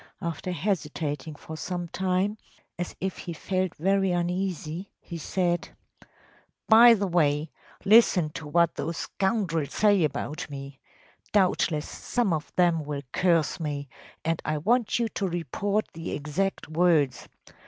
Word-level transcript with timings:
After 0.19 0.51
hesitating 0.51 1.35
for 1.35 1.55
some 1.55 1.87
time, 1.87 2.39
as 2.79 2.95
if 2.99 3.19
he 3.19 3.33
felt 3.33 3.75
very 3.75 4.09
uneasy, 4.11 4.89
he 4.99 5.19
said: 5.19 5.77
“By 6.67 6.95
the 6.95 7.05
way, 7.05 7.51
listen 7.85 8.31
to 8.31 8.47
what 8.47 8.73
those 8.77 8.97
scoundrels 8.97 9.75
say 9.75 10.03
about 10.03 10.49
me. 10.49 10.79
Doubtless 11.33 11.87
some 11.87 12.33
of 12.33 12.51
them 12.55 12.83
will 12.83 13.03
curse 13.11 13.59
me, 13.59 13.89
and 14.25 14.41
I 14.43 14.57
want 14.57 14.97
you 14.97 15.07
to 15.09 15.27
report 15.27 15.87
the 15.93 16.13
exact 16.13 16.67
words. 16.67 17.29